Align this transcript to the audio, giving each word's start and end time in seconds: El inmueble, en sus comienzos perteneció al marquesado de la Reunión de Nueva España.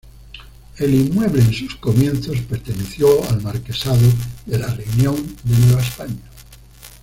El 0.79 0.95
inmueble, 0.95 1.43
en 1.43 1.53
sus 1.53 1.75
comienzos 1.75 2.39
perteneció 2.49 3.23
al 3.29 3.39
marquesado 3.43 4.01
de 4.47 4.57
la 4.57 4.65
Reunión 4.73 5.15
de 5.43 5.57
Nueva 5.67 5.81
España. 5.83 6.27